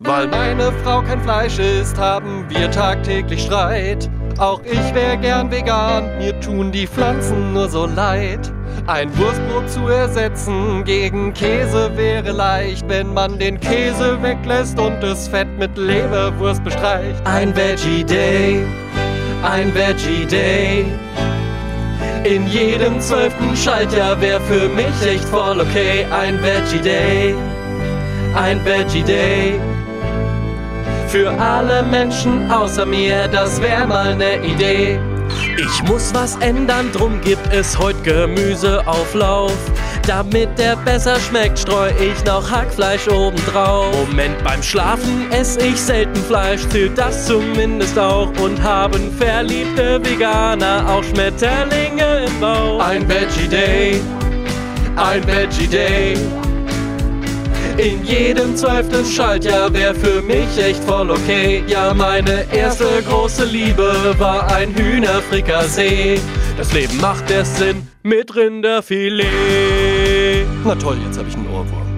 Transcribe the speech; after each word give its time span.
Weil 0.00 0.26
meine 0.26 0.72
Frau 0.82 1.02
kein 1.02 1.20
Fleisch 1.22 1.60
isst, 1.60 1.96
haben 1.96 2.44
wir 2.48 2.68
tagtäglich 2.68 3.44
Streit. 3.44 4.10
Auch 4.38 4.60
ich 4.64 4.92
wär 4.92 5.16
gern 5.16 5.52
vegan, 5.52 6.18
mir 6.18 6.38
tun 6.40 6.72
die 6.72 6.88
Pflanzen 6.88 7.52
nur 7.52 7.68
so 7.68 7.86
leid. 7.86 8.52
Ein 8.88 9.16
Wurstbrot 9.16 9.70
zu 9.70 9.86
ersetzen 9.86 10.82
gegen 10.82 11.32
Käse 11.32 11.96
wäre 11.96 12.32
leicht, 12.32 12.88
wenn 12.88 13.14
man 13.14 13.38
den 13.38 13.60
Käse 13.60 14.20
weglässt 14.20 14.80
und 14.80 15.00
das 15.00 15.28
Fett 15.28 15.46
mit 15.58 15.78
Leberwurst 15.78 16.64
bestreicht. 16.64 17.24
Ein 17.24 17.54
Veggie 17.54 18.02
Day, 18.02 18.66
ein 19.44 19.72
Veggie 19.72 20.26
Day. 20.26 20.86
In 22.24 22.48
jedem 22.48 22.98
zwölften 23.00 23.56
Schaltjahr 23.56 24.20
wär 24.20 24.40
für 24.40 24.68
mich 24.70 25.06
echt 25.06 25.24
voll 25.26 25.60
okay. 25.60 26.04
Ein 26.10 26.42
Veggie 26.42 26.82
Day, 26.82 27.34
ein 28.34 28.64
Veggie 28.64 29.04
Day. 29.04 29.60
Für 31.14 31.30
alle 31.30 31.84
Menschen 31.84 32.50
außer 32.50 32.84
mir, 32.84 33.28
das 33.28 33.62
wär 33.62 33.86
mal 33.86 34.16
ne 34.16 34.44
Idee. 34.44 34.98
Ich 35.56 35.82
muss 35.84 36.12
was 36.12 36.34
ändern, 36.38 36.90
drum 36.92 37.20
gibt 37.20 37.52
es 37.52 37.78
heute 37.78 38.02
Gemüseauflauf. 38.02 39.54
Damit 40.08 40.58
der 40.58 40.74
besser 40.74 41.20
schmeckt, 41.20 41.60
streu 41.60 41.90
ich 42.00 42.24
noch 42.24 42.50
Hackfleisch 42.50 43.06
obendrauf. 43.06 43.94
Moment, 44.08 44.42
beim 44.42 44.60
Schlafen 44.60 45.30
ess 45.30 45.56
ich 45.56 45.80
selten 45.80 46.16
Fleisch, 46.16 46.66
zählt 46.70 46.98
das 46.98 47.26
zumindest 47.26 47.96
auch. 47.96 48.32
Und 48.42 48.60
haben 48.60 49.12
verliebte 49.16 50.04
Veganer 50.04 50.84
auch 50.88 51.04
Schmetterlinge 51.04 52.24
im 52.26 52.40
Bauch. 52.40 52.84
Ein 52.84 53.08
Veggie 53.08 53.46
Day, 53.46 54.00
ein 54.96 55.24
Veggie 55.24 55.68
Day. 55.68 56.18
In 57.76 58.04
jedem 58.04 58.56
zwölften 58.56 59.04
Schaltjahr 59.04 59.72
wär 59.74 59.94
für 59.94 60.22
mich 60.22 60.58
echt 60.58 60.82
voll 60.84 61.10
okay. 61.10 61.64
Ja, 61.66 61.92
meine 61.92 62.46
erste 62.52 62.86
große 63.08 63.44
Liebe 63.44 64.14
war 64.18 64.54
ein 64.54 64.72
Hühnerfrikassee. 64.74 66.20
Das 66.56 66.72
Leben 66.72 67.00
macht 67.00 67.30
erst 67.32 67.56
Sinn 67.56 67.88
mit 68.04 68.36
Rinderfilet. 68.36 69.26
Na 70.64 70.76
toll, 70.76 70.98
jetzt 71.04 71.18
hab 71.18 71.26
ich 71.26 71.34
einen 71.34 71.48
Ohrwurm. 71.48 71.93